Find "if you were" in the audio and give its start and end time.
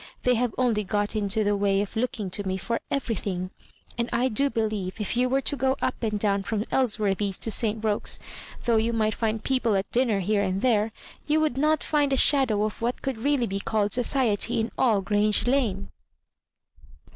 4.99-5.41